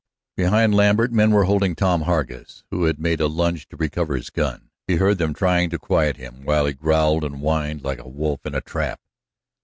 [0.35, 4.31] Behind Lambert men were holding Tom Hargus, who had made a lunge to recover his
[4.31, 4.71] gun.
[4.87, 8.43] He heard them trying to quiet him, while he growled and whined like a wolf
[8.47, 8.99] in a trap.